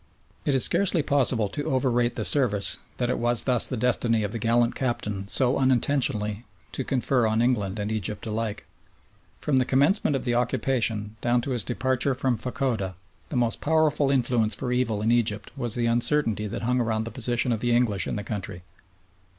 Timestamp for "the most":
13.29-13.61